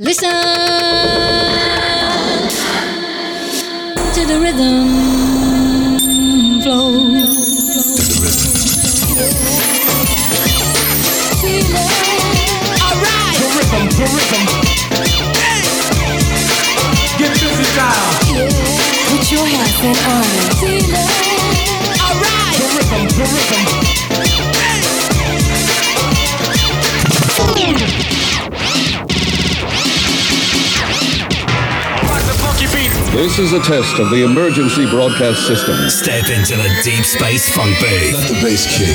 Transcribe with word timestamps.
Listen 0.00 0.30
to 4.14 4.26
the 4.26 4.38
rhythm 4.40 5.17
This 33.38 33.52
is 33.52 33.60
a 33.60 33.62
test 33.62 34.00
of 34.00 34.10
the 34.10 34.24
emergency 34.24 34.84
broadcast 34.90 35.46
system. 35.46 35.88
Step 35.88 36.28
into 36.28 36.56
the 36.56 36.80
deep 36.82 37.04
space 37.04 37.48
funk 37.54 37.70
booth. 37.78 38.12
Let 38.12 38.26
the 38.26 38.40
bass 38.42 38.66
kick. 38.66 38.88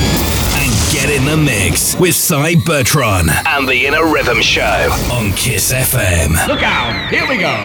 And 0.60 0.92
get 0.92 1.08
in 1.08 1.24
the 1.24 1.42
mix 1.42 1.98
with 1.98 2.14
Cy 2.14 2.56
Bertrand 2.66 3.30
and 3.30 3.66
the 3.66 3.86
Inner 3.86 4.04
Rhythm 4.12 4.42
Show 4.42 4.90
on 5.10 5.32
Kiss 5.32 5.72
FM. 5.72 6.46
Look 6.46 6.62
out, 6.62 7.08
here 7.08 7.26
we 7.26 7.38
go. 7.38 7.64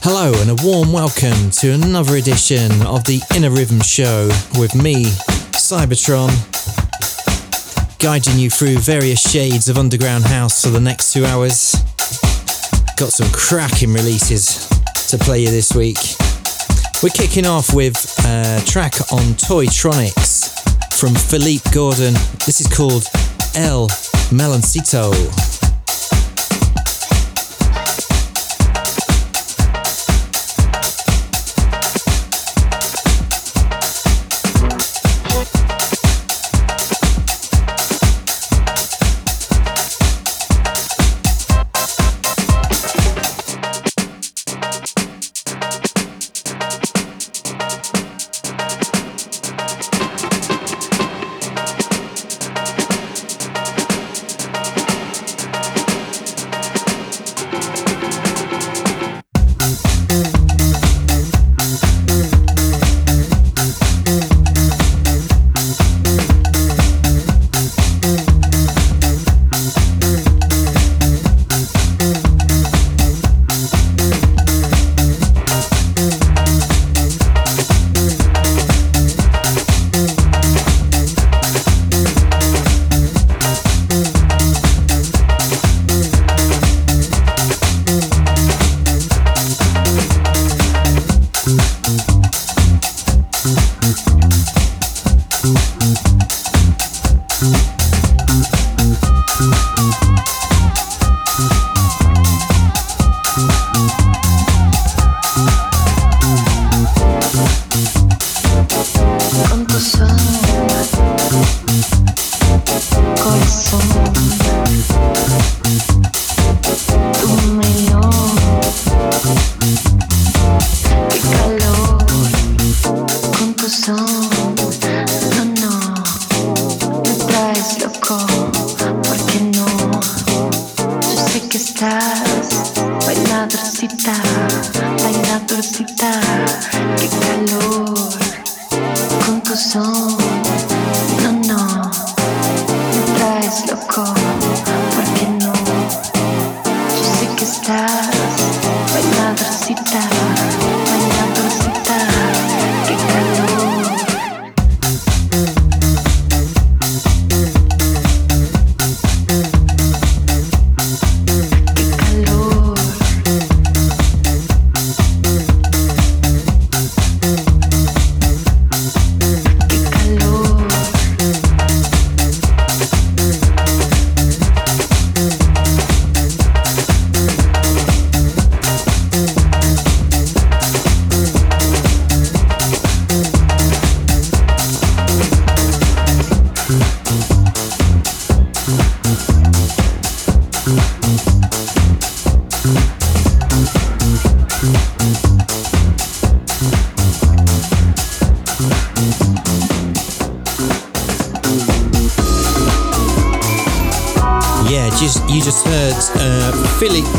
Hello, 0.00 0.32
and 0.40 0.48
a 0.48 0.56
warm 0.64 0.90
welcome 0.90 1.50
to 1.60 1.72
another 1.72 2.16
edition 2.16 2.80
of 2.86 3.04
the 3.04 3.20
Inner 3.36 3.50
Rhythm 3.50 3.82
Show 3.82 4.30
with 4.58 4.74
me, 4.74 5.04
Cybertron, 5.52 6.30
guiding 7.98 8.38
you 8.38 8.48
through 8.48 8.78
various 8.78 9.20
shades 9.20 9.68
of 9.68 9.76
underground 9.76 10.24
house 10.24 10.62
for 10.62 10.70
the 10.70 10.80
next 10.80 11.12
two 11.12 11.26
hours. 11.26 11.76
Got 12.96 13.12
some 13.12 13.28
cracking 13.32 13.92
releases 13.92 14.68
to 15.08 15.18
play 15.18 15.40
you 15.42 15.50
this 15.50 15.74
week. 15.74 15.98
We're 17.02 17.08
kicking 17.08 17.44
off 17.44 17.74
with 17.74 17.96
a 18.24 18.62
track 18.66 18.94
on 19.12 19.34
Toytonics 19.34 20.98
from 20.98 21.14
Philippe 21.14 21.68
Gordon. 21.72 22.14
This 22.46 22.60
is 22.60 22.68
called 22.68 23.04
El 23.56 23.88
Meloncito. 24.30 25.43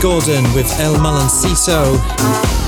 Gordon 0.05 0.43
with 0.53 0.71
El 0.79 0.93
Meloncito. 0.97 1.97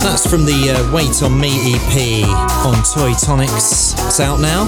That's 0.01 0.25
from 0.25 0.43
the 0.43 0.71
uh, 0.71 0.91
Wait 0.91 1.21
on 1.21 1.39
Me 1.39 1.75
EP 1.75 2.27
on 2.65 2.73
Toytonics. 2.77 3.93
It's 4.07 4.19
out 4.19 4.39
now. 4.39 4.63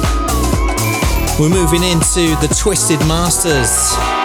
We're 1.39 1.49
moving 1.49 1.81
into 1.81 2.35
the 2.45 2.55
Twisted 2.55 2.99
Masters. 3.07 4.18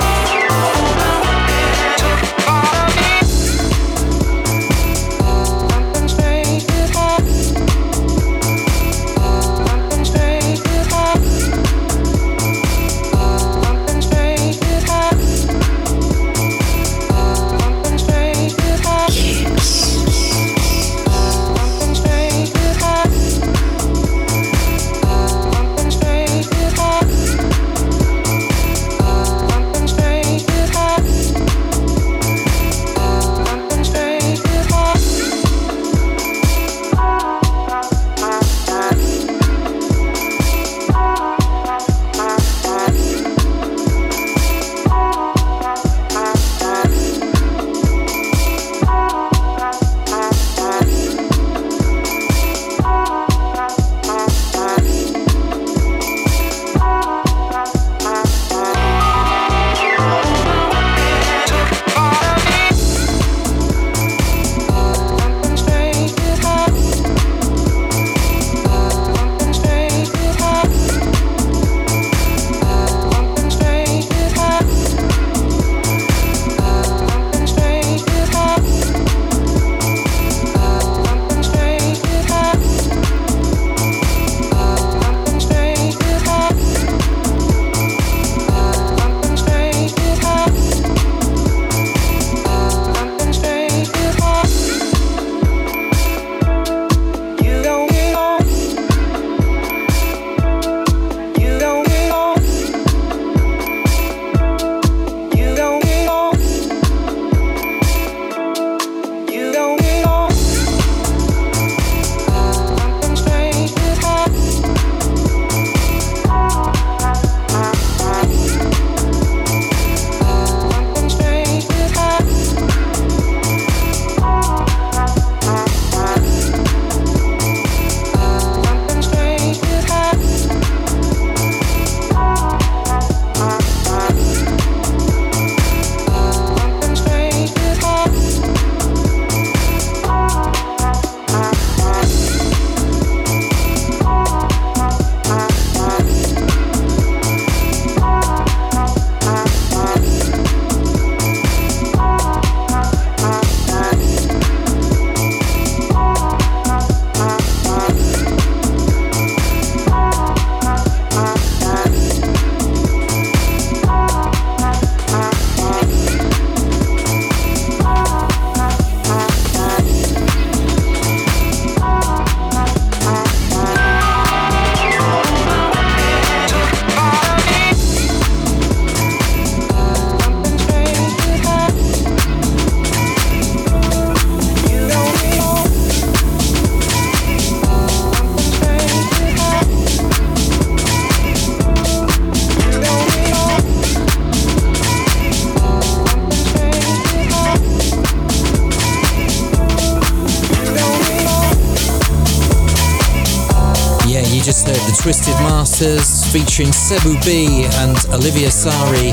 Featuring 206.55 206.73
Cebu 206.73 207.15
B 207.25 207.67
and 207.79 207.97
Olivia 208.13 208.49
Sari. 208.49 209.11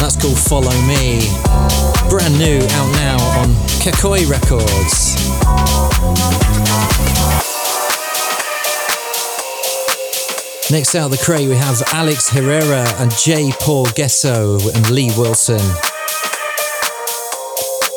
That's 0.00 0.16
called 0.16 0.38
Follow 0.38 0.72
Me. 0.86 1.20
Brand 2.08 2.38
new, 2.38 2.60
out 2.72 2.92
now 2.96 3.18
on 3.40 3.48
Kekoi 3.84 4.26
Records. 4.30 5.16
Next 10.70 10.94
out 10.94 11.08
the 11.08 11.20
crate, 11.22 11.46
we 11.46 11.56
have 11.56 11.82
Alex 11.92 12.30
Herrera 12.30 12.86
and 13.00 13.10
J. 13.18 13.52
Paul 13.60 13.84
Gesso 13.94 14.54
and 14.74 14.90
Lee 14.90 15.10
Wilson. 15.18 15.60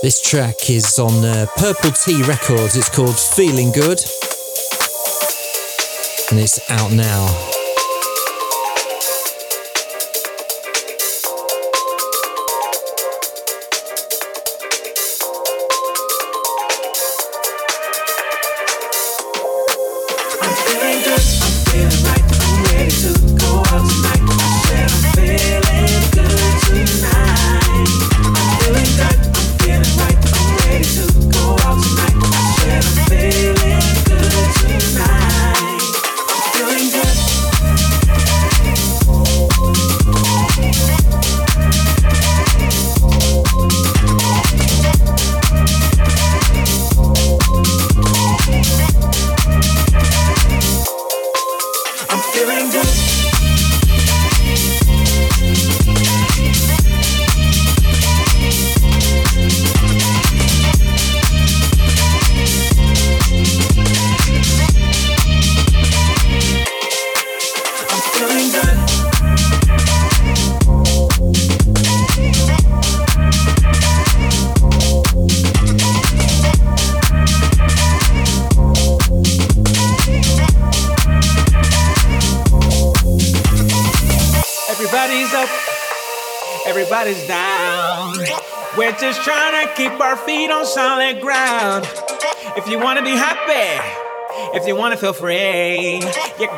This 0.02 0.20
track 0.22 0.70
is 0.70 1.00
on 1.00 1.24
uh, 1.24 1.46
Purple 1.56 1.92
Tea 1.92 2.24
Records. 2.24 2.76
It's 2.76 2.90
called 2.90 3.18
Feeling 3.18 3.72
Good. 3.72 4.02
And 6.30 6.40
it's 6.42 6.60
out 6.70 6.92
now. 6.92 7.49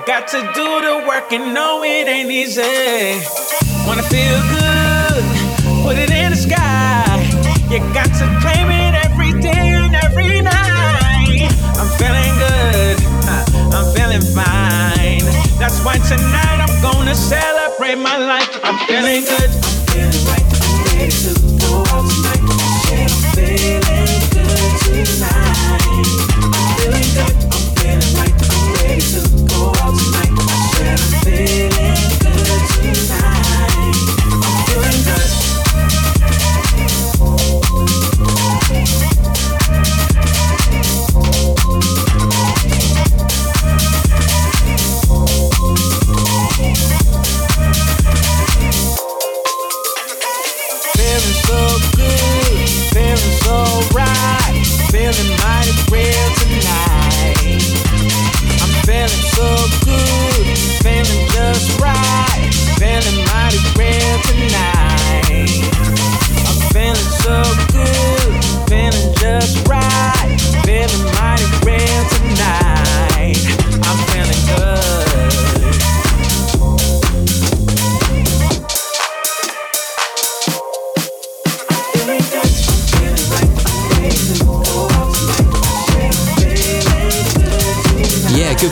Got 0.05 0.27
to 0.27 0.39
do 0.53 0.81
the 0.81 1.05
work 1.07 1.31
and 1.31 1.53
know 1.53 1.83
it 1.83 2.07
ain't 2.07 2.31
easy. 2.31 2.61
Wanna 3.85 4.03
feel 4.03 4.39
good, 4.49 5.23
put 5.83 5.97
it 5.97 6.09
in 6.09 6.31
the 6.31 6.37
sky. 6.37 7.05
You 7.69 7.79
got 7.93 8.07
to 8.19 8.25
claim 8.41 8.69
it 8.69 8.93
every 9.05 9.33
day 9.41 9.75
and 9.75 9.95
every 9.95 10.41
night. 10.41 11.51
I'm 11.77 11.89
feeling 11.99 12.33
good, 12.39 12.97
uh, 13.29 13.77
I'm 13.77 13.87
feeling 13.95 14.21
fine. 14.33 15.25
That's 15.59 15.83
why 15.85 15.97
tonight 15.97 16.65
I'm 16.65 16.81
gonna 16.81 17.15
celebrate 17.15 17.97
my 17.97 18.17
life. 18.17 18.59
I'm 18.63 18.77
feeling 18.87 19.23
good, 19.23 19.49
I'm 19.49 19.85
feeling 19.87 20.25
right. 20.25 20.45
I'm 21.01 21.09
to 21.09 21.50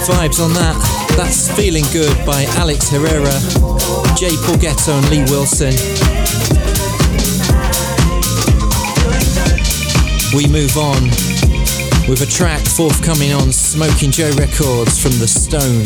vibes 0.09 0.43
on 0.43 0.51
that. 0.53 0.75
That's 1.15 1.51
Feeling 1.55 1.85
Good 1.93 2.25
by 2.25 2.45
Alex 2.57 2.89
Herrera, 2.89 3.37
Jay 4.17 4.33
Porgetto, 4.41 4.97
and 4.97 5.09
Lee 5.09 5.23
Wilson. 5.29 5.73
We 10.33 10.47
move 10.47 10.77
on 10.77 11.03
with 12.09 12.21
a 12.21 12.29
track 12.29 12.61
forthcoming 12.61 13.33
on 13.33 13.51
Smoking 13.51 14.09
Joe 14.09 14.31
Records 14.33 14.97
from 14.97 15.11
The 15.19 15.27
Stoned. 15.27 15.85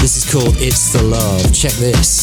This 0.00 0.16
is 0.16 0.24
called 0.30 0.56
It's 0.58 0.92
the 0.92 1.02
Love. 1.02 1.52
Check 1.52 1.72
this. 1.72 2.13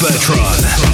Bertrand. 0.00 0.85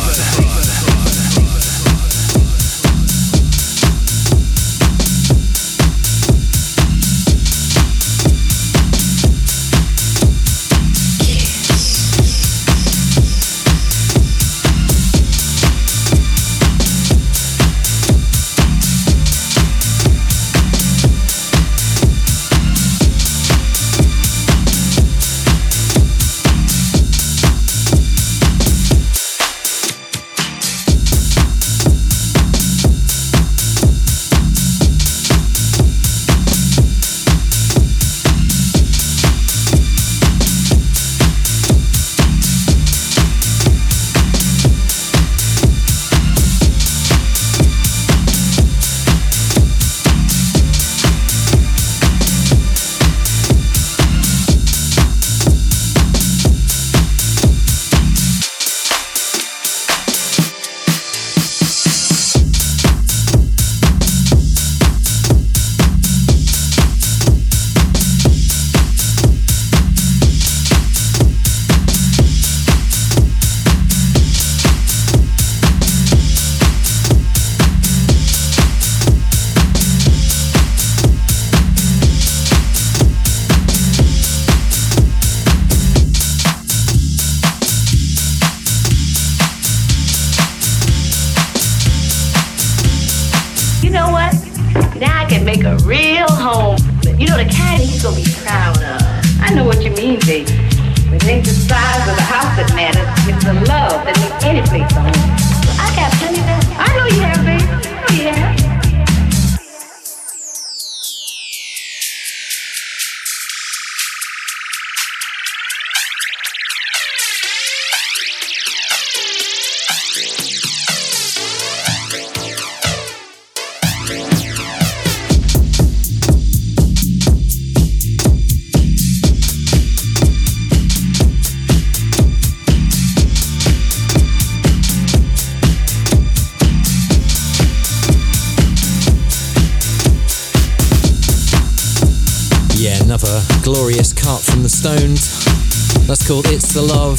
The 146.86 146.94
Love. 146.94 147.18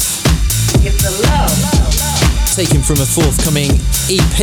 It's 0.84 1.00
the 1.00 1.10
love. 1.24 2.56
Taken 2.56 2.82
from 2.82 3.00
a 3.00 3.06
forthcoming 3.06 3.70
EP 4.12 4.40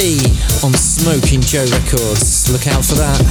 on 0.64 0.74
Smoking 0.74 1.42
Joe 1.42 1.66
Records. 1.66 2.50
Look 2.52 2.68
out 2.68 2.84
for 2.84 2.96
that. 2.96 3.22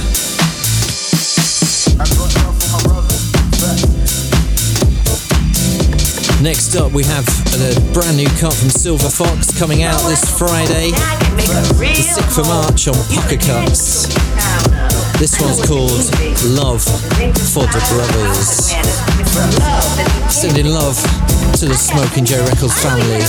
Next 6.41 6.75
up, 6.75 6.91
we 6.91 7.03
have 7.03 7.27
a 7.61 7.93
brand 7.93 8.17
new 8.17 8.29
cut 8.39 8.53
from 8.53 8.69
Silver 8.69 9.09
Fox 9.09 9.57
coming 9.57 9.83
out 9.83 10.01
this 10.07 10.25
Friday. 10.37 10.91
I 10.93 11.17
can 11.21 11.35
make 11.35 11.49
a 11.49 11.61
real 11.75 11.93
The 11.93 12.01
6th 12.01 12.39
of 12.39 12.47
March 12.47 12.87
on 12.87 12.95
Pucker 13.13 13.37
Cuts. 13.37 14.07
This 15.19 15.39
one's 15.39 15.61
called 15.67 15.91
Love 16.57 16.81
for 17.53 17.67
the 17.67 17.81
Brothers. 17.93 18.71
Sending 20.33 20.67
love 20.67 21.30
to 21.57 21.65
the 21.65 21.73
Smoking 21.73 22.25
Joe 22.25 22.43
Records 22.45 22.73
family. 22.81 23.21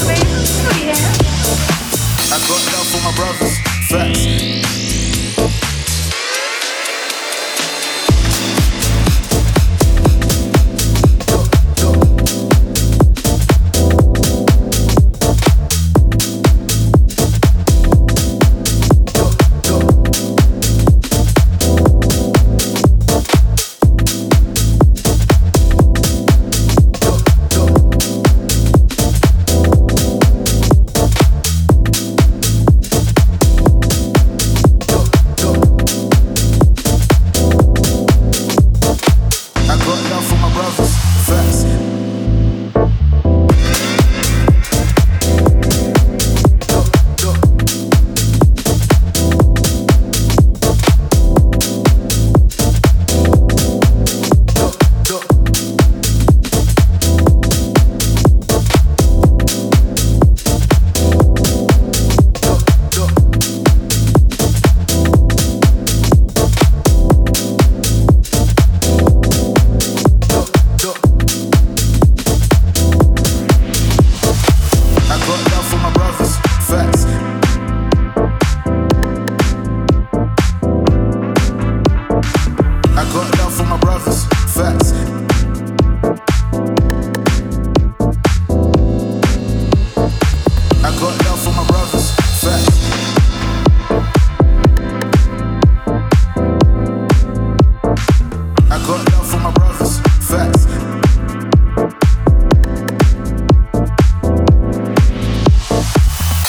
Got 98.93 99.13
love 99.13 99.27
for 99.27 99.39
my 99.39 99.51
brothers. 99.53 100.01
Facts. 100.29 100.67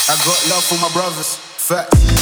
I 0.10 0.15
got 0.25 0.49
love 0.49 0.63
for 0.63 0.77
my 0.82 0.89
brothers. 0.93 1.36
Facts. 1.36 2.12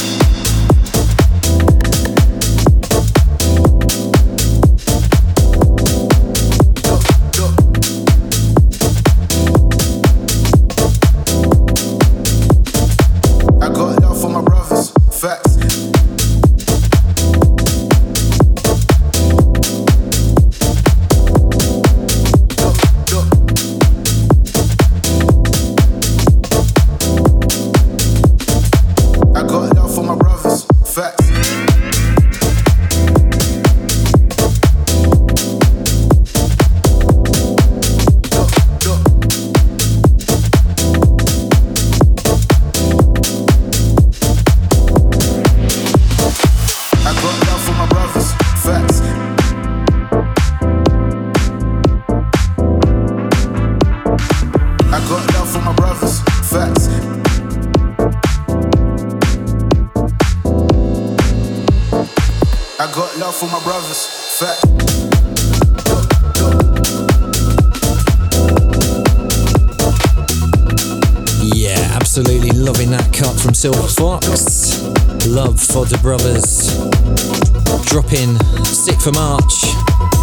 For 79.02 79.10
March 79.10 79.64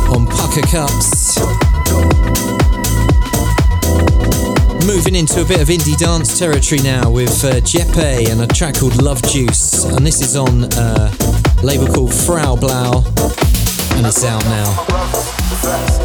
on 0.07 0.25
Pucker 0.25 0.61
Cuts. 0.61 1.37
Moving 4.87 5.15
into 5.15 5.41
a 5.41 5.45
bit 5.45 5.59
of 5.59 5.67
indie 5.67 5.97
dance 5.97 6.39
territory 6.39 6.79
now 6.81 7.11
with 7.11 7.43
uh, 7.43 7.59
Jeppe 7.59 8.31
and 8.31 8.39
a 8.39 8.47
track 8.47 8.75
called 8.75 9.01
Love 9.01 9.21
Juice. 9.23 9.83
And 9.83 10.07
this 10.07 10.21
is 10.21 10.37
on 10.37 10.63
uh, 10.75 11.13
a 11.61 11.65
label 11.65 11.87
called 11.87 12.13
Frau 12.13 12.55
Blau. 12.55 13.03
And 13.95 14.05
it's 14.05 14.23
out 14.23 14.45
now. 14.45 15.98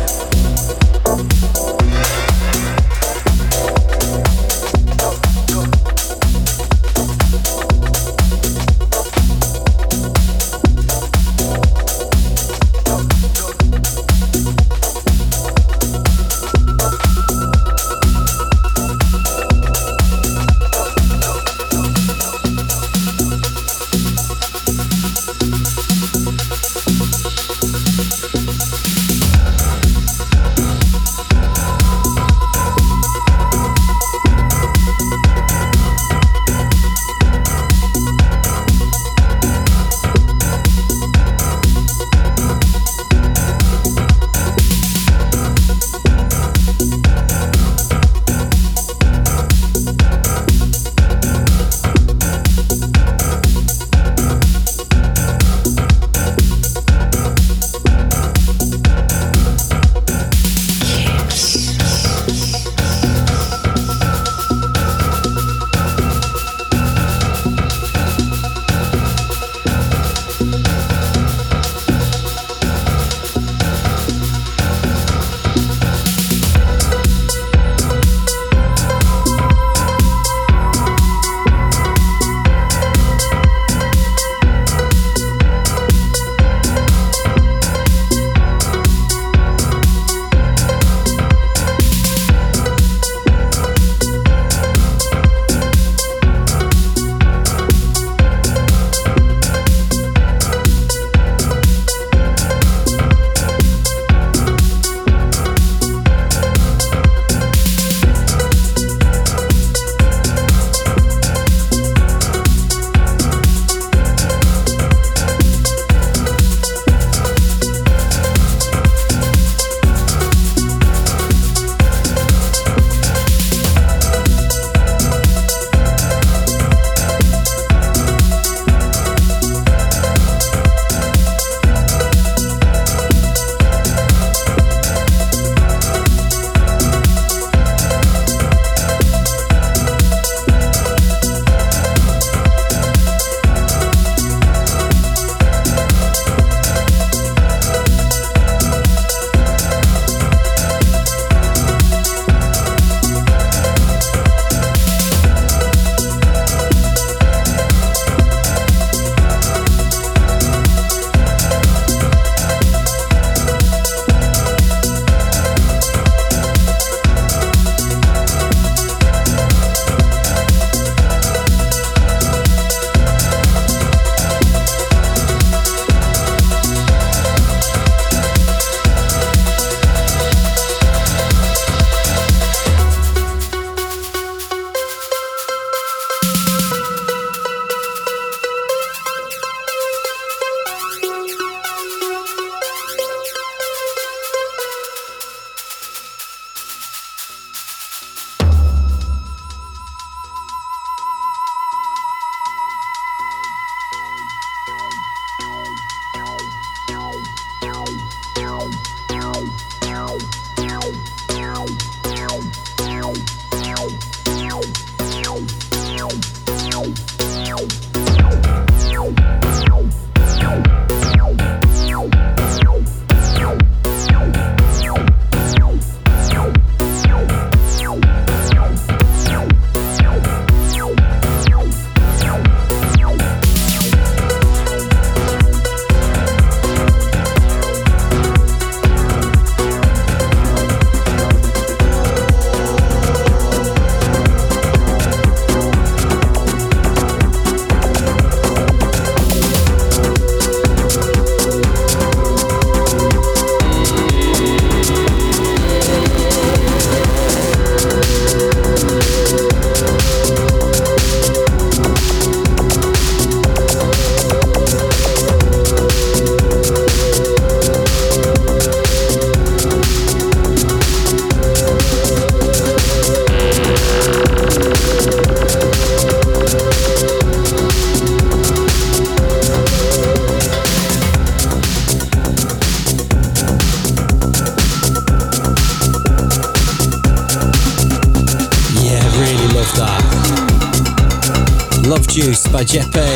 Jeppe. 292.75 293.07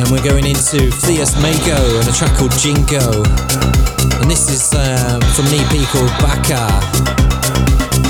And 0.00 0.10
we're 0.10 0.24
going 0.24 0.44
into 0.44 0.90
Theus 1.06 1.40
Mago 1.40 2.00
and 2.00 2.08
a 2.08 2.12
track 2.12 2.36
called 2.36 2.50
Jingo. 2.58 3.22
And 4.20 4.28
this 4.28 4.50
is 4.50 4.74
uh, 4.74 5.20
from 5.36 5.46
an 5.46 5.54
EP 5.54 5.86
called 5.90 6.10
Baka 6.18 6.74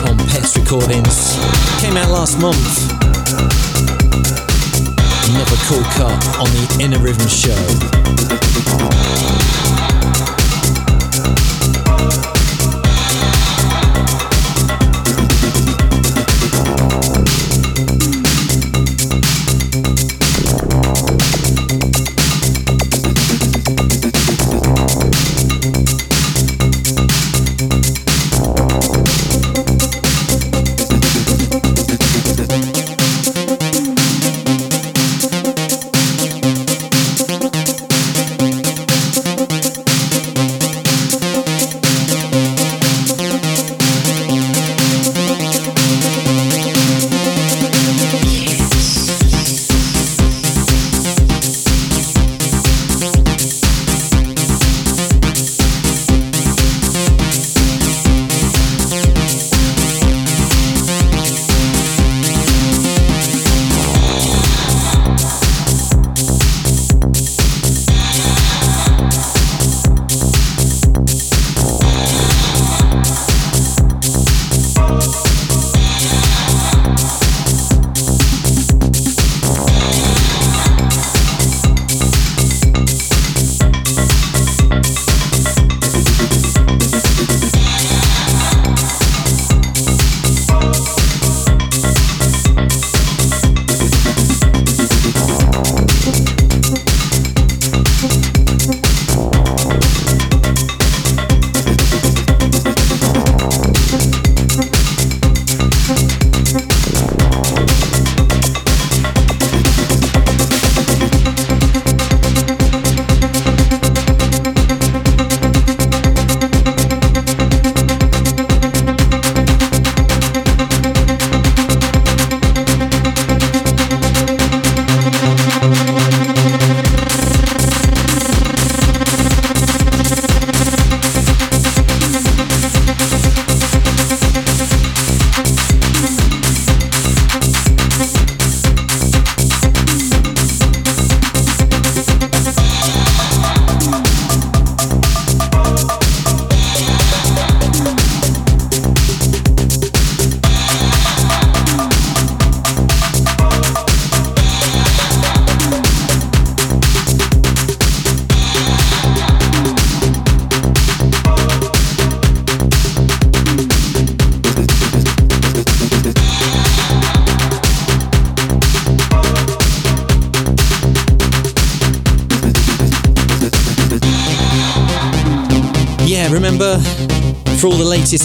on 0.08 0.16
Pets 0.28 0.56
Recordings. 0.56 1.36
Came 1.82 1.98
out 1.98 2.08
last 2.08 2.40
month. 2.40 2.56
Another 5.28 5.58
cool 5.68 5.84
cut 5.92 6.16
on 6.40 6.48
the 6.48 6.78
Inner 6.80 6.98
Rhythm 6.98 7.28
Show. 7.28 7.84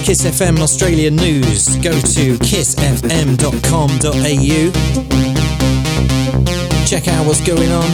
Kiss 0.10 0.26
FM 0.26 0.58
Australia 0.58 1.12
news, 1.12 1.76
go 1.76 1.92
to 1.92 2.36
kissfm.com.au. 2.40 3.38
Check 6.88 7.08
out 7.08 7.28
what's 7.28 7.46
going 7.46 7.72
on. 7.72 7.88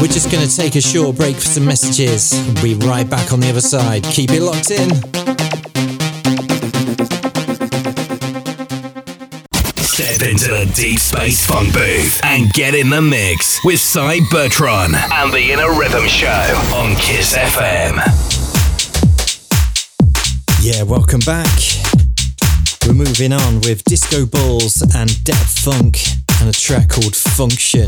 We're 0.00 0.06
just 0.06 0.30
going 0.30 0.46
to 0.46 0.56
take 0.56 0.76
a 0.76 0.80
short 0.80 1.16
break 1.16 1.34
for 1.34 1.42
some 1.42 1.64
messages. 1.64 2.40
We'll 2.62 2.78
be 2.78 2.86
right 2.86 3.10
back 3.10 3.32
on 3.32 3.40
the 3.40 3.48
other 3.50 3.60
side. 3.60 4.04
Keep 4.04 4.30
it 4.30 4.42
locked 4.42 4.70
in. 4.70 4.88
Step 9.82 10.22
into 10.22 10.50
the 10.50 10.72
deep 10.76 11.00
space 11.00 11.44
funk 11.44 11.72
booth 11.74 12.20
and 12.22 12.48
get 12.52 12.76
in 12.76 12.90
the 12.90 13.02
mix 13.02 13.58
with 13.64 13.80
Cy 13.80 14.20
Bertron 14.30 14.94
and 14.94 15.32
the 15.32 15.50
Inner 15.50 15.76
Rhythm 15.76 16.06
Show 16.06 16.28
on 16.76 16.94
Kiss 16.94 17.36
FM. 17.36 18.43
Yeah, 20.64 20.82
welcome 20.84 21.20
back. 21.26 21.60
We're 22.86 22.94
moving 22.94 23.34
on 23.34 23.60
with 23.60 23.84
Disco 23.84 24.24
Balls 24.24 24.80
and 24.96 25.22
Depth 25.22 25.58
Funk 25.58 25.98
and 26.40 26.48
a 26.48 26.52
track 26.52 26.88
called 26.88 27.14
Function. 27.14 27.86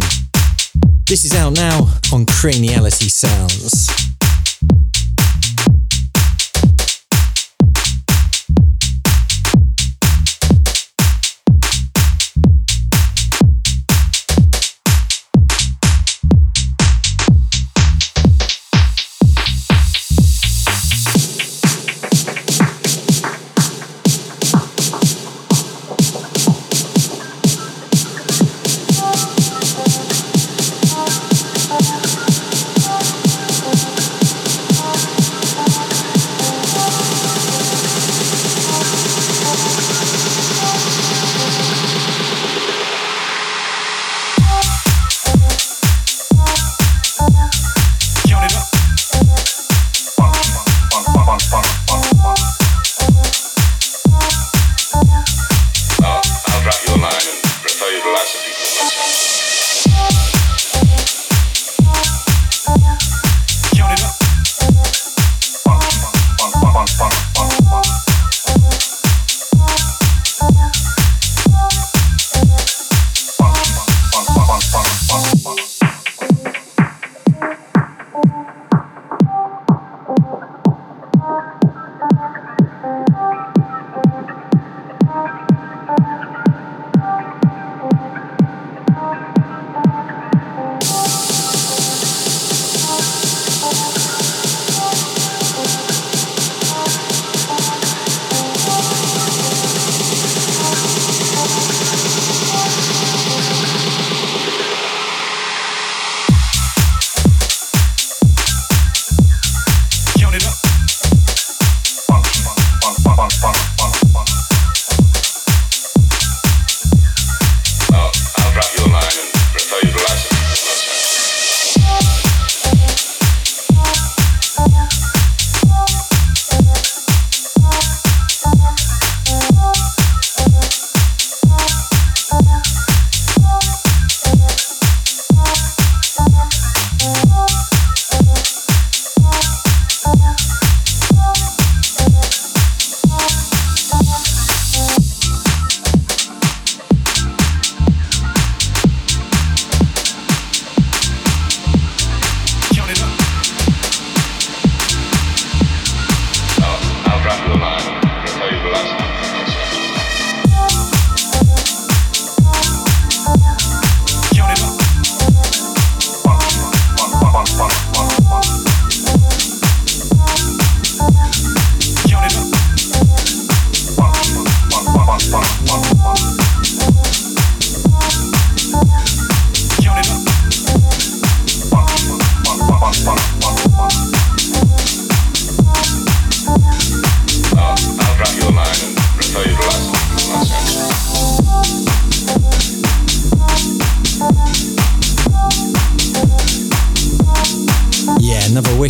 This 1.07 1.25
is 1.25 1.35
out 1.35 1.55
now 1.55 1.89
on 2.13 2.27
Craniality 2.27 3.09
Sounds. 3.09 4.06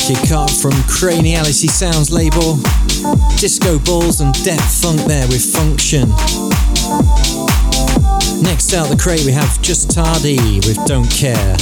Wicked 0.08 0.28
cut 0.28 0.50
from 0.50 0.72
Craniality 0.88 1.68
Sounds 1.68 2.12
label. 2.12 2.56
Disco 3.38 3.78
balls 3.80 4.20
and 4.20 4.32
depth 4.44 4.82
funk 4.82 5.00
there 5.02 5.26
with 5.28 5.42
Function. 5.42 6.08
Next 8.42 8.74
out 8.74 8.88
the 8.88 8.98
crate 9.00 9.24
we 9.24 9.32
have 9.32 9.60
Just 9.62 9.90
Tardy 9.90 10.60
with 10.66 10.78
Don't 10.86 11.10
Care. 11.10 11.56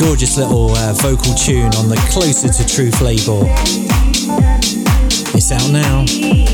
Gorgeous 0.00 0.36
little 0.38 0.70
uh, 0.70 0.94
vocal 0.94 1.34
tune 1.34 1.74
on 1.74 1.88
the 1.88 2.00
Closer 2.10 2.48
to 2.48 2.66
Truth 2.66 3.00
label. 3.00 3.42
It's 5.34 5.52
out 5.52 5.70
now. 5.70 6.53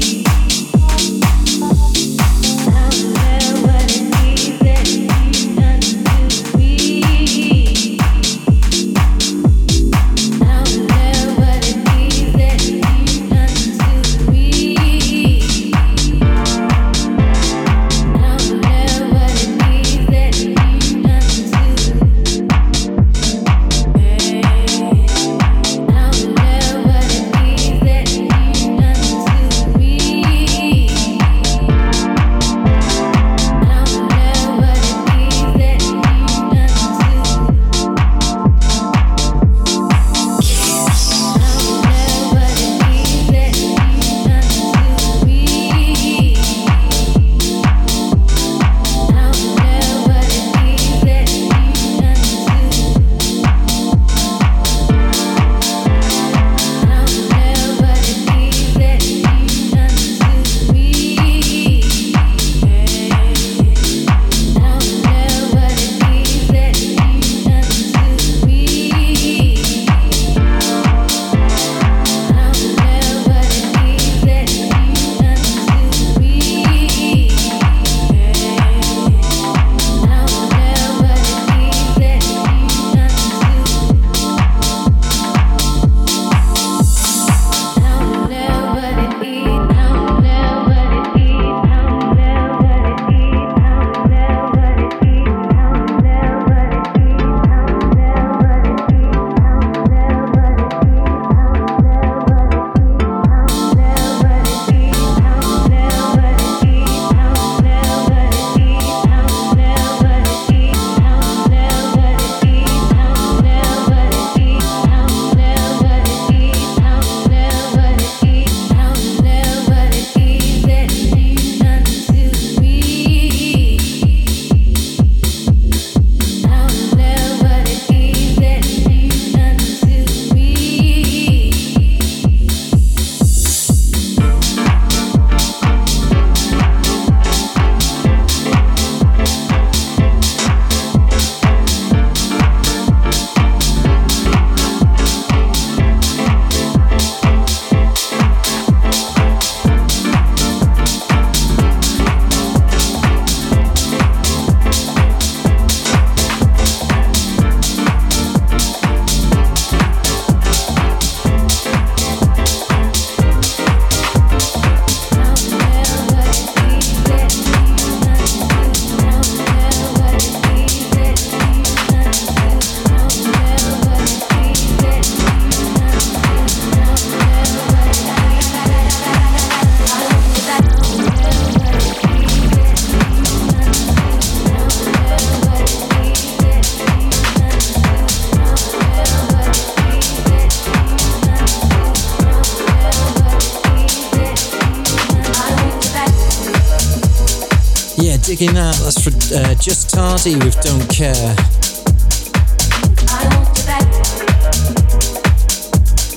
That. 198.49 198.81
That's 198.83 198.99
for 198.99 199.11
uh, 199.37 199.55
Just 199.57 199.91
Tardy 199.91 200.35
with 200.35 200.59
Don't 200.63 200.89
Care. 200.89 201.13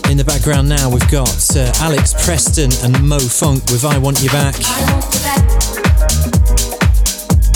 In 0.09 0.15
the 0.15 0.23
background 0.25 0.69
now, 0.69 0.89
we've 0.89 1.11
got 1.11 1.57
uh, 1.57 1.69
Alex 1.81 2.13
Preston 2.23 2.71
and 2.81 3.05
Mo 3.05 3.19
Funk 3.19 3.65
with 3.65 3.83
I 3.83 3.97
Want 3.97 4.23
You 4.23 4.29
Back. 4.29 4.55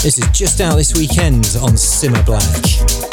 This 0.04 0.20
is 0.20 0.28
just 0.34 0.60
out 0.60 0.76
this 0.76 0.94
weekend 0.94 1.46
on 1.62 1.72
Simma 1.78 2.26
Black. 2.26 3.07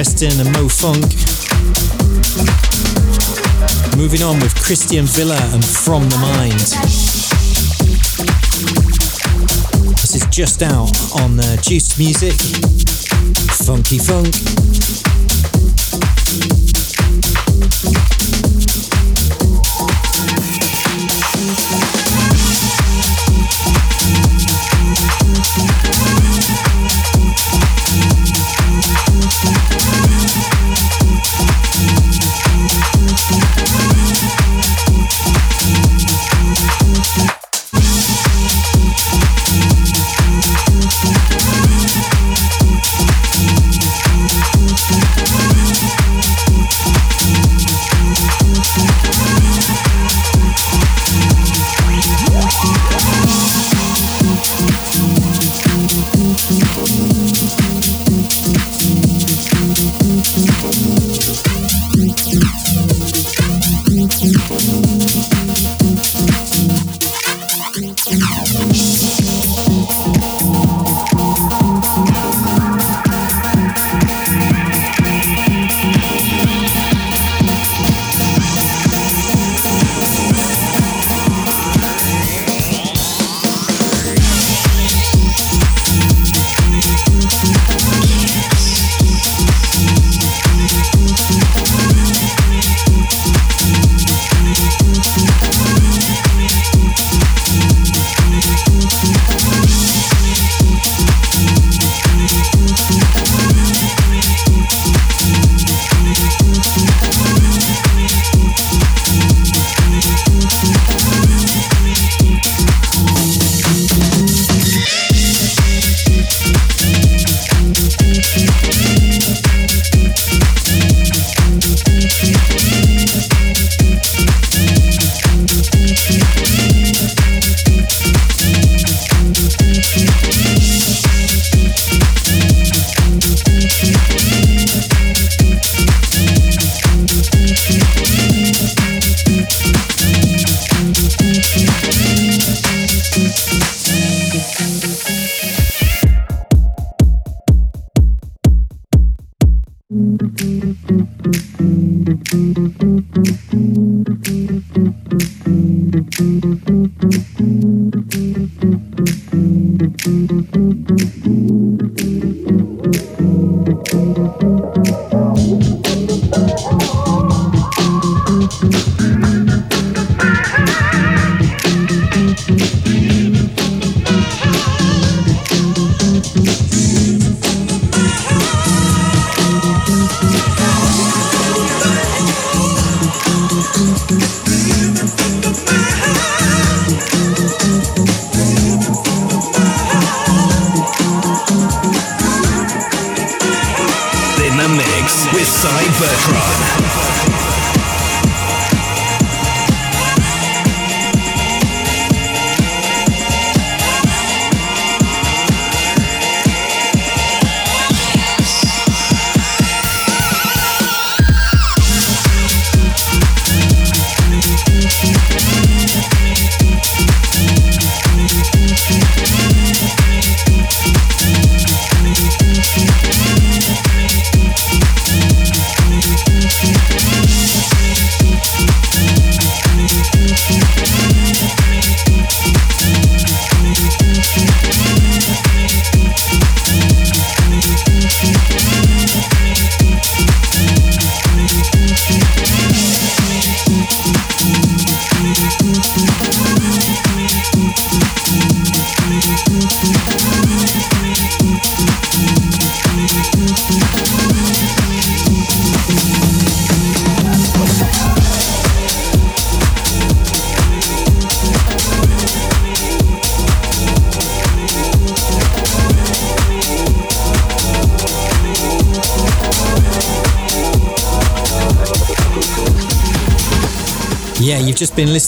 Preston 0.00 0.40
and 0.40 0.50
Mo 0.54 0.66
Funk. 0.66 1.04
Moving 3.98 4.22
on 4.22 4.40
with 4.40 4.54
Christian 4.54 5.04
Villa 5.04 5.36
and 5.52 5.62
From 5.62 6.08
the 6.08 6.16
Mind. 6.16 6.58
This 9.96 10.14
is 10.14 10.26
just 10.30 10.62
out 10.62 10.90
on 11.20 11.38
uh, 11.38 11.56
Juice 11.58 11.98
Music. 11.98 12.32
Funky 13.66 13.98
Funk. 13.98 14.79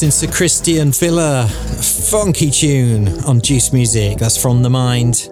Listening 0.01 0.11
to 0.11 0.35
Christian 0.35 0.91
Villa, 0.91 1.47
funky 2.11 2.51
tune 2.51 3.09
on 3.27 3.43
Juice 3.43 3.75
Music. 3.75 4.17
That's 4.17 4.41
from 4.41 4.63
the 4.63 4.71
mind. 4.71 5.29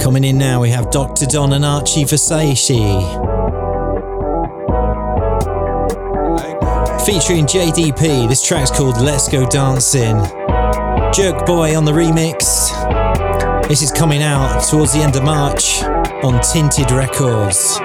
Coming 0.00 0.22
in 0.22 0.38
now, 0.38 0.60
we 0.60 0.70
have 0.70 0.92
Dr. 0.92 1.26
Don 1.26 1.52
and 1.54 1.64
Archie 1.64 2.04
Versace. 2.04 2.78
Featuring 7.04 7.46
JDP, 7.46 8.28
this 8.28 8.46
track's 8.46 8.70
called 8.70 9.00
Let's 9.00 9.28
Go 9.28 9.44
Dancing. 9.44 10.18
Jerk 11.12 11.44
Boy 11.46 11.76
on 11.76 11.84
the 11.84 11.90
remix. 11.90 12.70
This 13.66 13.82
is 13.82 13.90
coming 13.90 14.22
out 14.22 14.60
towards 14.68 14.92
the 14.92 15.00
end 15.00 15.16
of 15.16 15.24
March 15.24 15.82
on 16.22 16.40
Tinted 16.42 16.92
Records. 16.92 17.80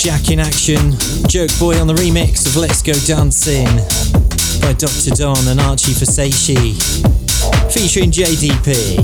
Jack 0.00 0.30
in 0.30 0.40
action. 0.40 0.92
Joke 1.28 1.50
Boy 1.58 1.78
on 1.78 1.86
the 1.86 1.92
remix 1.92 2.46
of 2.46 2.56
Let's 2.56 2.80
Go 2.80 2.94
Dancing 3.04 3.66
by 4.62 4.72
Dr. 4.72 5.10
Don 5.10 5.36
and 5.46 5.60
Archie 5.60 5.92
Versace, 5.92 6.72
featuring 7.70 8.10
JDP. 8.10 8.96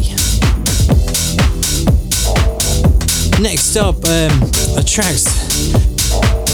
Next 3.42 3.76
up, 3.76 3.96
um, 4.06 4.40
a 4.78 4.82
track's 4.82 5.28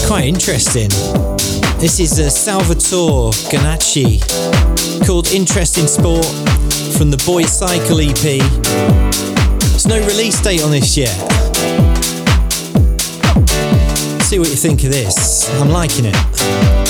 quite 0.07 0.25
interesting. 0.25 0.89
This 1.79 2.01
is 2.01 2.19
uh, 2.19 2.29
Salvatore 2.29 3.31
Ganacci 3.47 4.19
called 5.07 5.31
Interesting 5.31 5.87
Sport 5.87 6.25
from 6.97 7.11
the 7.11 7.17
Boycycle 7.23 8.03
EP. 8.03 8.43
There's 9.69 9.87
no 9.87 10.05
release 10.05 10.41
date 10.41 10.61
on 10.63 10.71
this 10.71 10.97
yet. 10.97 11.32
See 14.33 14.39
what 14.39 14.49
you 14.49 14.55
think 14.55 14.83
of 14.83 14.89
this. 14.89 15.47
I'm 15.61 15.69
liking 15.69 16.05
it. 16.05 16.82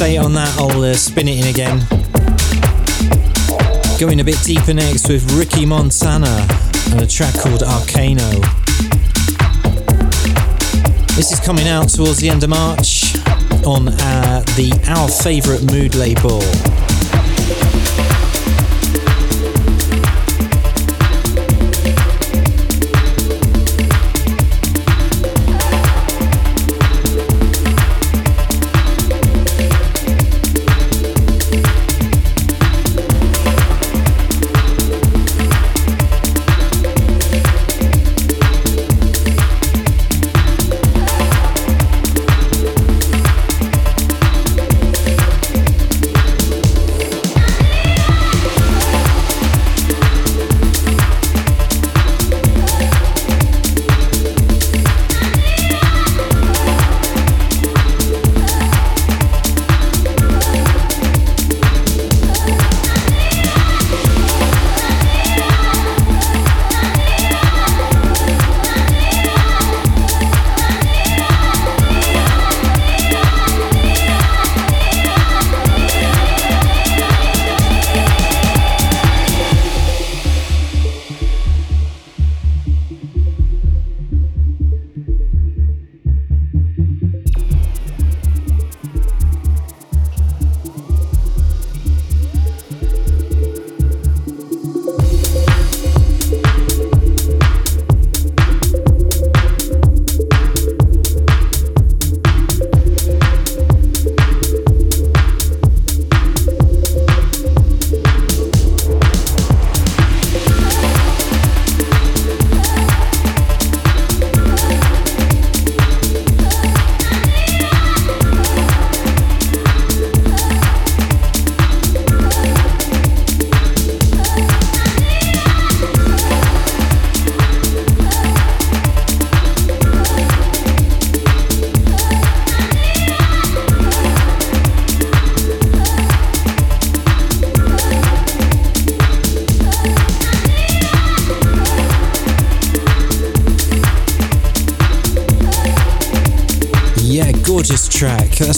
Date 0.00 0.16
on 0.16 0.32
that, 0.32 0.56
I'll 0.58 0.82
uh, 0.82 0.94
spin 0.94 1.28
it 1.28 1.40
in 1.40 1.48
again. 1.48 1.78
Going 4.00 4.20
a 4.20 4.24
bit 4.24 4.42
deeper 4.44 4.72
next 4.72 5.10
with 5.10 5.30
Ricky 5.32 5.66
Montana 5.66 6.46
and 6.92 7.02
a 7.02 7.06
track 7.06 7.34
called 7.34 7.60
Arcano. 7.60 8.30
This 11.16 11.32
is 11.32 11.40
coming 11.40 11.68
out 11.68 11.90
towards 11.90 12.16
the 12.16 12.30
end 12.30 12.42
of 12.44 12.48
March 12.48 13.14
on 13.66 13.88
uh, 13.88 14.42
the 14.56 14.72
Our 14.88 15.06
Favourite 15.06 15.70
Mood 15.70 15.94
label. 15.94 16.40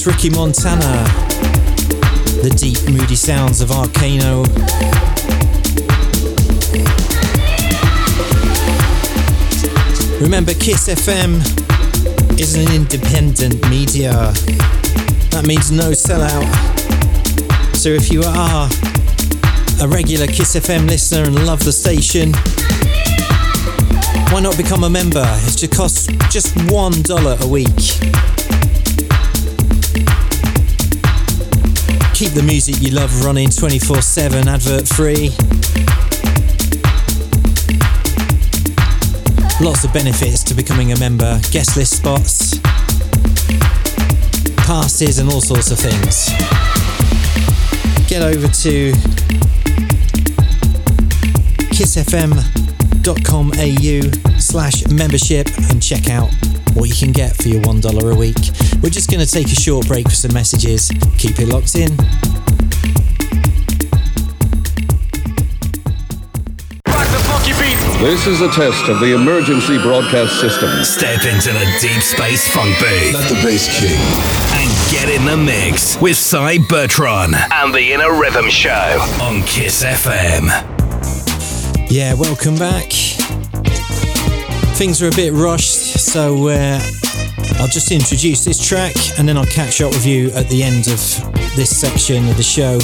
Ricky 0.07 0.31
Montana. 0.31 1.05
The 2.43 2.53
deep, 2.57 2.79
moody 2.93 3.15
sounds 3.15 3.61
of 3.61 3.69
Arcano. 3.69 4.43
Remember, 10.21 10.55
Kiss 10.55 10.89
FM 10.89 11.41
is 12.41 12.57
an 12.57 12.73
independent 12.75 13.69
media. 13.69 14.13
That 15.31 15.45
means 15.47 15.71
no 15.71 15.91
sellout. 15.91 16.47
So 17.77 17.91
if 17.91 18.11
you 18.11 18.23
are 18.25 18.69
a 19.81 19.89
regular 19.89 20.27
Kiss 20.27 20.57
FM 20.57 20.89
listener 20.89 21.25
and 21.25 21.47
love 21.47 21.65
the 21.65 21.73
station, 21.73 22.33
why 24.33 24.41
not 24.41 24.57
become 24.57 24.85
a 24.85 24.91
member? 24.91 25.25
It 25.27 25.57
just 25.59 25.77
costs 25.77 26.07
just 26.31 26.57
one 26.71 27.03
dollar 27.03 27.37
a 27.41 27.47
week. 27.47 28.32
Keep 32.23 32.35
the 32.35 32.43
music 32.45 32.77
you 32.81 32.93
love 32.93 33.25
running 33.25 33.51
24 33.51 34.01
7 34.01 34.47
advert 34.47 34.87
free. 34.87 35.31
Lots 39.61 39.83
of 39.83 39.93
benefits 39.93 40.45
to 40.45 40.55
becoming 40.55 40.93
a 40.93 40.99
member 41.01 41.41
guest 41.51 41.77
list 41.77 41.97
spots, 41.97 42.61
passes, 44.57 45.19
and 45.19 45.29
all 45.33 45.41
sorts 45.41 45.73
of 45.73 45.81
things. 45.81 46.29
Get 48.09 48.23
over 48.23 48.47
to 48.47 48.93
kissfm.com.au 51.75 54.39
slash 54.39 54.87
membership 54.87 55.49
and 55.71 55.83
check 55.83 56.09
out 56.09 56.31
what 56.75 56.89
you 56.89 56.95
can 56.95 57.11
get 57.11 57.35
for 57.35 57.49
your 57.49 57.63
$1 57.63 58.13
a 58.13 58.15
week. 58.15 58.37
We're 58.83 58.91
just 58.91 59.09
going 59.09 59.25
to 59.25 59.31
take 59.31 59.47
a 59.47 59.55
short 59.55 59.87
break 59.87 60.09
for 60.09 60.15
some 60.15 60.35
messages. 60.35 60.91
Keep 61.17 61.39
it 61.39 61.47
locked 61.47 61.77
in. 61.77 61.97
This 68.03 68.27
is 68.27 68.41
a 68.41 68.49
test 68.51 68.89
of 68.89 68.99
the 68.99 69.15
emergency 69.15 69.79
broadcast 69.79 70.41
system. 70.41 70.69
Step 70.83 71.23
into 71.25 71.53
the 71.53 71.79
deep 71.81 72.03
space 72.03 72.53
funk 72.53 72.77
booth. 72.81 73.15
Let 73.15 73.29
the 73.29 73.41
bass 73.47 73.69
kick. 73.79 73.97
And 74.59 74.91
get 74.91 75.09
in 75.09 75.25
the 75.27 75.37
mix 75.37 76.01
with 76.01 76.17
Cy 76.17 76.59
Bertron 76.59 77.35
and 77.35 77.73
the 77.73 77.93
Inner 77.93 78.21
Rhythm 78.21 78.51
Show 78.51 78.99
on 79.21 79.43
Kiss 79.43 79.85
FM. 79.85 80.49
Yeah, 81.89 82.15
welcome 82.15 82.57
back. 82.57 82.91
Things 84.75 85.01
are 85.01 85.09
a 85.09 85.13
bit 85.13 85.33
rushed, 85.33 86.01
so 86.01 86.49
uh, 86.49 86.81
I'll 87.63 87.69
just 87.69 87.93
introduce 87.93 88.45
this 88.45 88.59
track 88.59 88.93
and 89.21 89.29
then 89.29 89.37
I'll 89.37 89.47
catch 89.47 89.81
up 89.83 89.93
with 89.93 90.05
you 90.05 90.33
at 90.33 90.49
the 90.49 90.65
end 90.65 90.89
of 90.89 90.99
this 91.55 91.71
section 91.71 92.29
of 92.29 92.37
the 92.37 92.43
show. 92.43 92.79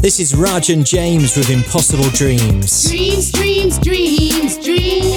This 0.00 0.18
is 0.20 0.32
Rajan 0.32 0.86
James 0.86 1.36
with 1.36 1.50
Impossible 1.50 2.08
Dreams. 2.14 2.88
Dreams, 2.88 3.30
dreams, 3.30 3.78
dreams, 3.78 4.56
dreams. 4.56 5.11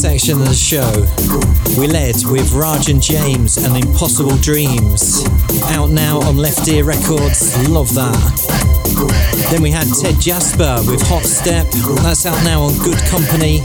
Section 0.00 0.40
of 0.40 0.48
the 0.48 0.54
show. 0.54 0.88
We 1.78 1.86
led 1.86 2.16
with 2.24 2.52
Raj 2.52 2.88
and 2.88 3.02
James 3.02 3.58
and 3.58 3.76
Impossible 3.76 4.36
Dreams. 4.38 5.28
Out 5.76 5.90
now 5.90 6.20
on 6.20 6.38
Left 6.38 6.66
Ear 6.68 6.84
Records. 6.84 7.68
Love 7.68 7.92
that. 7.92 8.16
Then 9.50 9.60
we 9.60 9.70
had 9.70 9.86
Ted 10.00 10.18
Jasper 10.18 10.80
with 10.88 11.02
Hot 11.08 11.24
Step. 11.24 11.66
That's 12.00 12.24
out 12.24 12.42
now 12.44 12.62
on 12.62 12.72
Good 12.78 12.96
Company. 13.12 13.60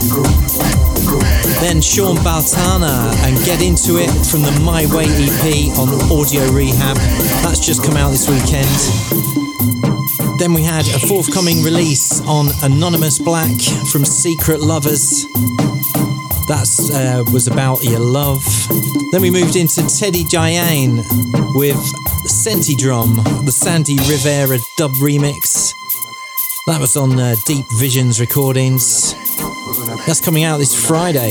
Then 1.64 1.80
Sean 1.80 2.16
Baltana 2.20 3.16
and 3.24 3.42
Get 3.46 3.62
Into 3.62 3.96
It 3.96 4.12
from 4.28 4.42
the 4.42 4.52
My 4.60 4.84
Way 4.92 5.08
EP 5.08 5.72
on 5.80 5.88
Audio 6.12 6.44
Rehab. 6.52 6.96
That's 7.40 7.64
just 7.64 7.82
come 7.82 7.96
out 7.96 8.10
this 8.10 8.28
weekend. 8.28 8.68
Then 10.38 10.52
we 10.52 10.60
had 10.60 10.86
a 10.88 10.98
forthcoming 10.98 11.62
release 11.62 12.20
on 12.28 12.48
Anonymous 12.62 13.18
Black 13.18 13.56
from 13.90 14.04
Secret 14.04 14.60
Lovers. 14.60 15.24
That 16.48 16.68
uh, 16.94 17.30
was 17.32 17.48
about 17.48 17.82
your 17.82 17.98
love. 17.98 18.44
Then 19.10 19.20
we 19.20 19.32
moved 19.32 19.56
into 19.56 19.82
Teddy 19.86 20.22
Giane 20.22 21.02
with 21.54 21.76
Senti 22.28 22.76
Drum, 22.76 23.16
the 23.44 23.50
Sandy 23.50 23.96
Rivera 24.08 24.58
dub 24.76 24.92
remix. 25.02 25.72
That 26.66 26.80
was 26.80 26.96
on 26.96 27.18
uh, 27.18 27.34
Deep 27.46 27.66
Visions 27.80 28.20
Recordings. 28.20 29.12
That's 30.06 30.20
coming 30.20 30.44
out 30.44 30.58
this 30.58 30.74
Friday. 30.86 31.30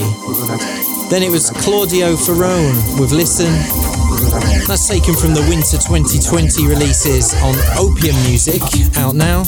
Then 1.10 1.24
it 1.24 1.32
was 1.32 1.50
Claudio 1.64 2.16
Ferrone 2.16 3.00
with 3.00 3.12
Listen. 3.14 3.52
That's 4.68 4.88
taken 4.88 5.14
from 5.16 5.34
the 5.34 5.46
Winter 5.48 5.78
2020 5.78 6.68
releases 6.68 7.34
on 7.36 7.56
Opium 7.78 8.16
Music, 8.24 8.62
out 8.98 9.16
now. 9.16 9.46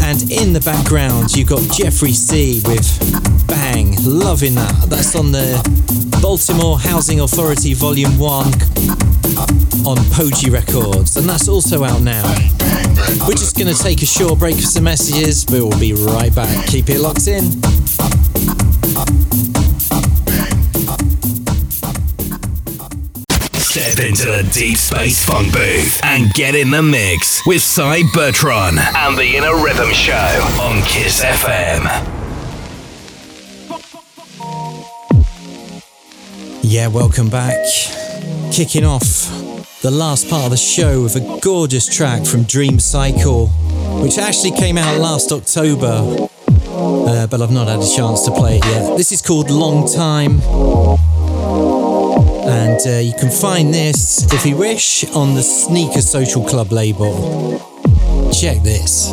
And 0.00 0.22
in 0.32 0.54
the 0.54 0.62
background, 0.64 1.36
you've 1.36 1.48
got 1.48 1.60
Jeffrey 1.72 2.12
C 2.12 2.62
with 2.64 3.39
Bang, 3.72 3.94
loving 4.02 4.56
that. 4.56 4.86
That's 4.88 5.14
on 5.14 5.30
the 5.30 5.46
Baltimore 6.20 6.76
Housing 6.76 7.20
Authority 7.20 7.72
Volume 7.72 8.18
1 8.18 8.46
on 9.86 9.96
Poji 10.10 10.52
Records, 10.52 11.16
and 11.16 11.28
that's 11.28 11.46
also 11.46 11.84
out 11.84 12.02
now. 12.02 12.24
We're 13.28 13.38
just 13.38 13.56
going 13.56 13.72
to 13.72 13.80
take 13.80 14.02
a 14.02 14.06
short 14.06 14.40
break 14.40 14.56
for 14.56 14.62
some 14.62 14.82
messages, 14.84 15.44
but 15.44 15.62
we'll 15.62 15.78
be 15.78 15.92
right 15.92 16.34
back. 16.34 16.66
Keep 16.66 16.90
it 16.90 16.98
locked 16.98 17.28
in. 17.28 17.44
Step 23.60 24.04
into 24.04 24.26
the 24.26 24.50
Deep 24.52 24.78
Space 24.78 25.24
Funk 25.24 25.52
booth 25.52 26.00
and 26.02 26.32
get 26.32 26.56
in 26.56 26.72
the 26.72 26.82
mix 26.82 27.46
with 27.46 27.62
Cy 27.62 28.02
Bertron 28.14 28.78
and 28.96 29.16
the 29.16 29.36
Inner 29.36 29.62
Rhythm 29.62 29.92
Show 29.92 30.58
on 30.60 30.82
Kiss 30.82 31.22
FM. 31.22 32.19
Yeah, 36.70 36.86
welcome 36.86 37.28
back. 37.28 37.66
Kicking 38.52 38.84
off 38.84 39.02
the 39.82 39.90
last 39.90 40.30
part 40.30 40.44
of 40.44 40.50
the 40.52 40.56
show 40.56 41.02
with 41.02 41.16
a 41.16 41.40
gorgeous 41.42 41.84
track 41.92 42.24
from 42.24 42.44
Dream 42.44 42.78
Cycle, 42.78 43.48
which 44.00 44.18
actually 44.18 44.52
came 44.52 44.78
out 44.78 45.00
last 45.00 45.32
October, 45.32 46.28
uh, 46.68 47.26
but 47.26 47.42
I've 47.42 47.50
not 47.50 47.66
had 47.66 47.80
a 47.80 47.96
chance 47.96 48.24
to 48.26 48.30
play 48.30 48.58
it 48.58 48.64
yet. 48.66 48.96
This 48.96 49.10
is 49.10 49.20
called 49.20 49.50
Long 49.50 49.92
Time. 49.92 50.38
And 52.48 52.80
uh, 52.86 53.00
you 53.00 53.14
can 53.18 53.32
find 53.32 53.74
this, 53.74 54.32
if 54.32 54.46
you 54.46 54.56
wish, 54.56 55.04
on 55.10 55.34
the 55.34 55.42
Sneaker 55.42 56.02
Social 56.02 56.44
Club 56.46 56.70
label. 56.70 57.58
Check 58.32 58.62
this. 58.62 59.10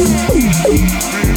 Thank 0.00 1.27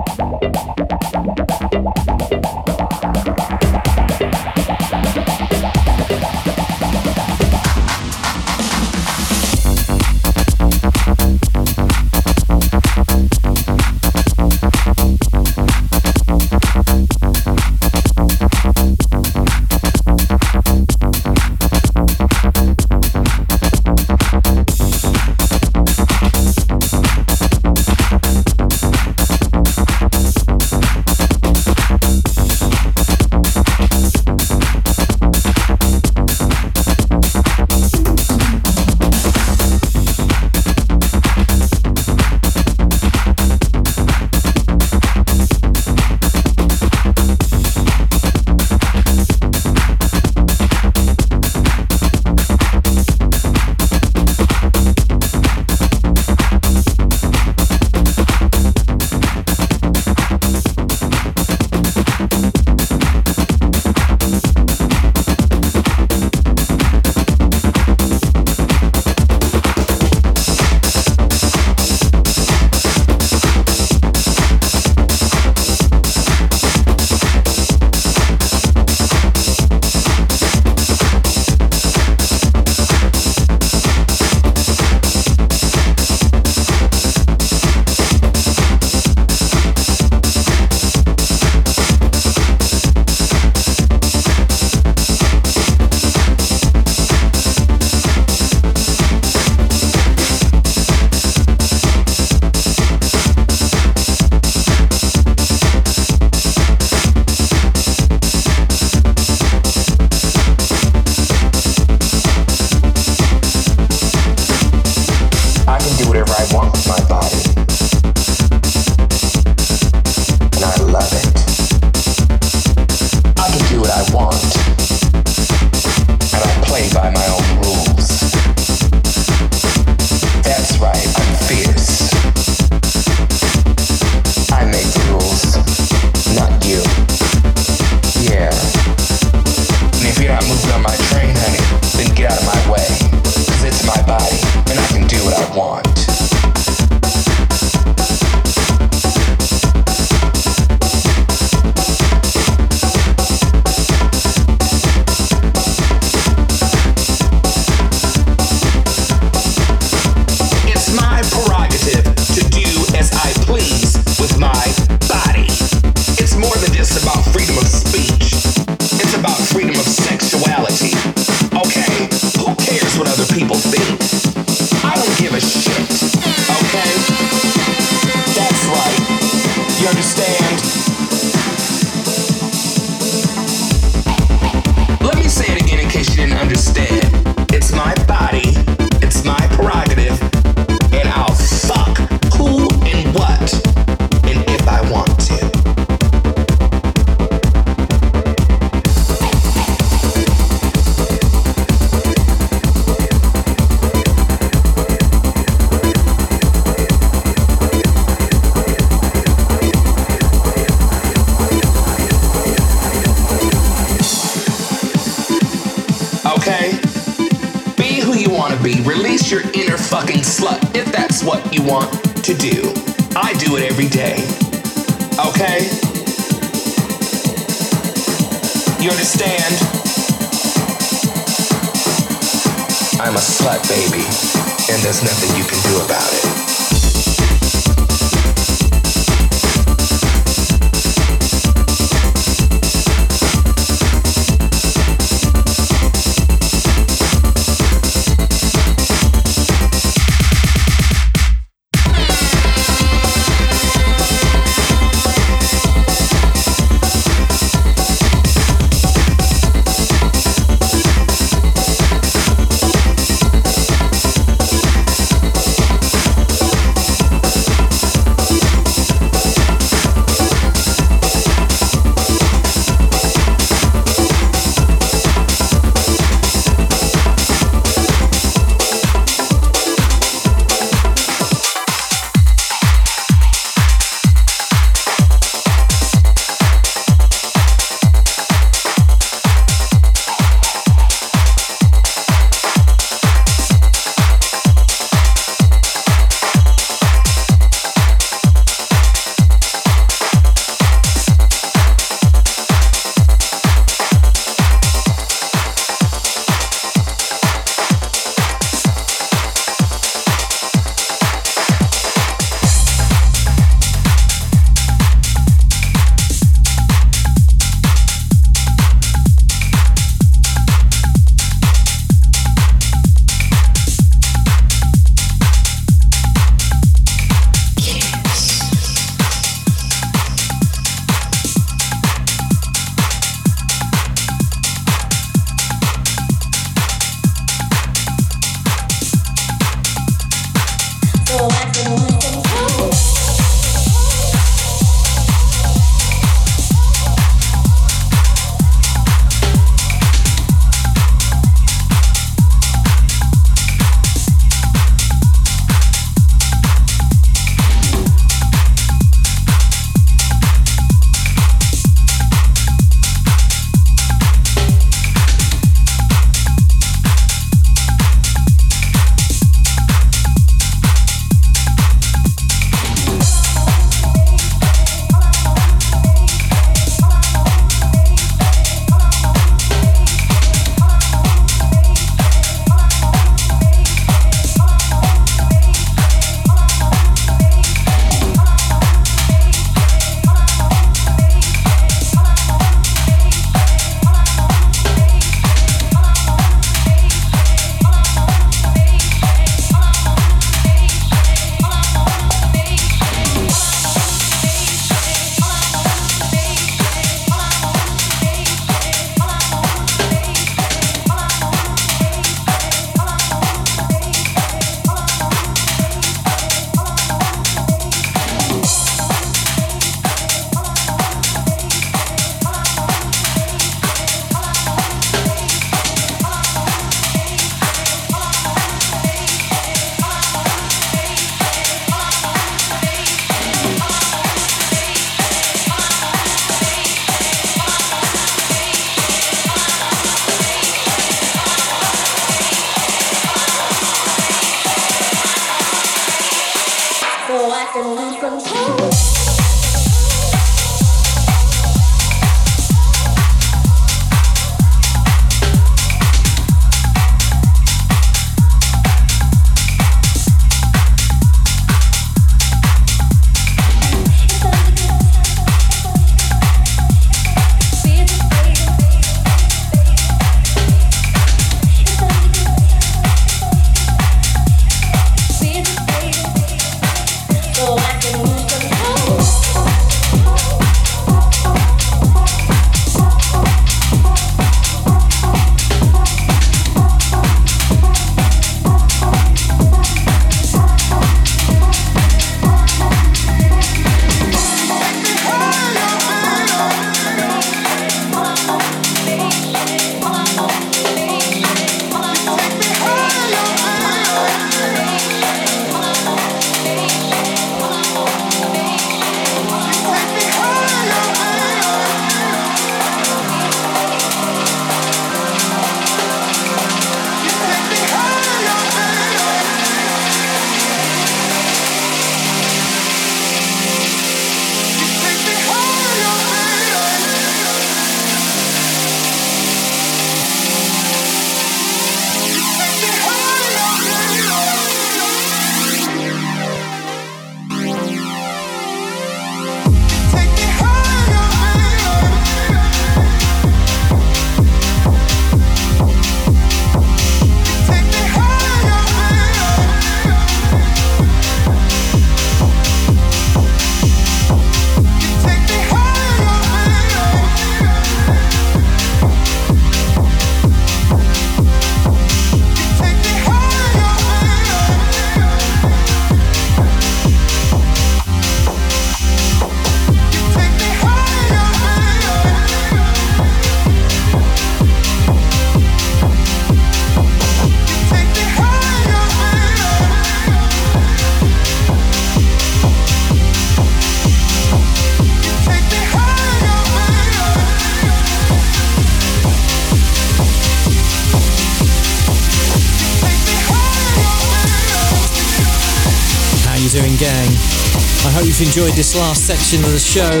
you've 598.18 598.28
enjoyed 598.28 598.54
this 598.54 598.74
last 598.74 599.06
section 599.06 599.38
of 599.44 599.52
the 599.52 599.58
show. 599.58 600.00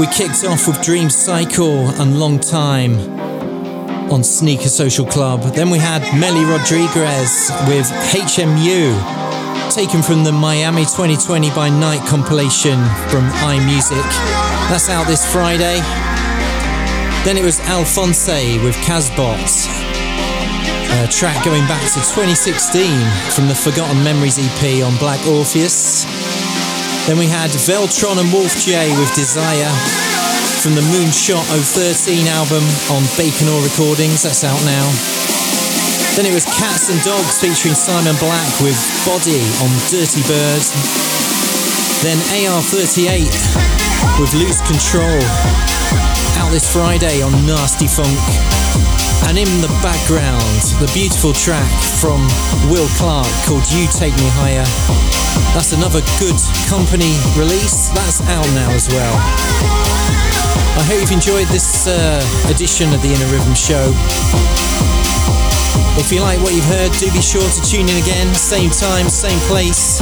We 0.00 0.06
kicked 0.06 0.44
off 0.44 0.66
with 0.66 0.82
Dream 0.82 1.10
Cycle 1.10 1.88
and 2.00 2.18
Long 2.18 2.40
Time 2.40 2.98
on 4.10 4.24
Sneaker 4.24 4.68
Social 4.68 5.04
Club. 5.06 5.42
Then 5.54 5.70
we 5.70 5.78
had 5.78 6.02
Melly 6.18 6.44
Rodriguez 6.44 7.50
with 7.68 7.86
HMU, 8.10 8.94
taken 9.70 10.02
from 10.02 10.24
the 10.24 10.32
Miami 10.32 10.82
2020 10.82 11.50
by 11.50 11.68
Night 11.68 12.04
compilation 12.08 12.78
from 13.10 13.28
iMusic. 13.44 14.02
That's 14.70 14.88
out 14.88 15.06
this 15.06 15.30
Friday. 15.30 15.78
Then 17.24 17.36
it 17.36 17.44
was 17.44 17.60
Alphonse 17.60 18.28
with 18.64 18.74
Casbot, 18.76 19.81
a 21.00 21.08
track 21.08 21.44
going 21.44 21.64
back 21.64 21.80
to 21.96 22.00
2016 22.04 22.84
from 23.32 23.48
the 23.48 23.54
Forgotten 23.54 24.02
Memories 24.04 24.36
EP 24.36 24.84
on 24.84 24.92
Black 25.00 25.24
Orpheus. 25.26 26.04
Then 27.08 27.16
we 27.16 27.26
had 27.26 27.50
Veltron 27.64 28.20
and 28.20 28.28
Wolf 28.32 28.52
J 28.60 28.92
with 29.00 29.08
Desire 29.14 29.72
from 30.60 30.76
the 30.76 30.84
Moonshot 30.94 31.42
013 31.42 32.28
album 32.28 32.62
on 32.92 33.02
Baconor 33.16 33.58
Recordings, 33.64 34.22
that's 34.22 34.44
out 34.44 34.60
now. 34.68 34.86
Then 36.14 36.28
it 36.28 36.34
was 36.34 36.44
Cats 36.44 36.92
and 36.92 37.00
Dogs 37.02 37.40
featuring 37.40 37.74
Simma 37.74 38.14
Black 38.20 38.52
with 38.60 38.78
Body 39.08 39.42
on 39.64 39.70
Dirty 39.88 40.22
Bird. 40.28 40.62
Then 42.04 42.18
AR38 42.36 43.32
with 44.20 44.32
Loose 44.38 44.60
Control 44.68 45.18
out 46.38 46.50
this 46.52 46.70
Friday 46.70 47.22
on 47.22 47.32
Nasty 47.46 47.88
Funk. 47.88 48.61
And 49.28 49.38
in 49.38 49.48
the 49.60 49.72
background, 49.82 50.42
the 50.82 50.90
beautiful 50.92 51.32
track 51.32 51.70
from 52.00 52.20
Will 52.70 52.88
Clark 52.98 53.30
called 53.46 53.64
You 53.70 53.86
Take 53.88 54.14
Me 54.16 54.28
Higher. 54.36 54.66
That's 55.54 55.72
another 55.72 56.00
good 56.18 56.36
company 56.68 57.16
release. 57.38 57.88
That's 57.94 58.20
out 58.28 58.46
now 58.54 58.70
as 58.72 58.88
well. 58.88 59.14
I 60.76 60.82
hope 60.88 61.00
you've 61.00 61.12
enjoyed 61.12 61.48
this 61.48 61.86
uh, 61.86 62.20
edition 62.48 62.92
of 62.92 63.02
the 63.02 63.08
Inner 63.08 63.30
Rhythm 63.32 63.54
Show. 63.54 63.92
If 66.00 66.10
you 66.10 66.20
like 66.20 66.40
what 66.40 66.54
you've 66.54 66.64
heard, 66.64 66.92
do 66.92 67.10
be 67.12 67.20
sure 67.20 67.48
to 67.48 67.60
tune 67.62 67.88
in 67.88 68.02
again, 68.02 68.34
same 68.34 68.70
time, 68.70 69.08
same 69.08 69.38
place. 69.48 70.00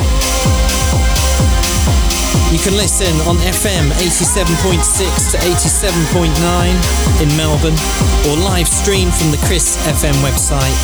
You 2.50 2.58
can 2.58 2.74
listen 2.76 3.14
on 3.30 3.36
FM 3.38 3.94
87.6 4.02 5.30
to 5.30 5.36
87.9 5.38 7.22
in 7.22 7.28
Melbourne 7.38 7.78
or 8.26 8.36
live 8.42 8.66
stream 8.66 9.12
from 9.12 9.30
the 9.30 9.38
Kiss 9.46 9.78
FM 9.86 10.14
website. 10.18 10.74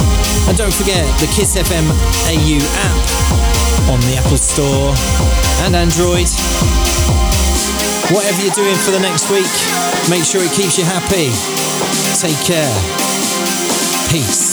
And 0.48 0.56
don't 0.56 0.72
forget 0.72 1.02
the 1.18 1.26
Kiss 1.34 1.56
FM 1.56 1.90
AU 2.30 2.62
app 2.86 3.90
on 3.90 3.98
the 4.06 4.14
Apple 4.14 4.38
Store 4.38 4.94
and 5.66 5.74
Android. 5.74 6.30
Whatever 8.14 8.43
you're 8.47 8.55
doing 8.55 8.78
for 8.86 8.93
the 8.93 9.02
next 9.02 9.28
week, 9.28 9.51
make 10.09 10.22
sure 10.22 10.43
it 10.47 10.52
keeps 10.55 10.78
you 10.78 10.84
happy. 10.84 11.34
Take 12.22 12.38
care. 12.47 12.70
Peace. 14.09 14.45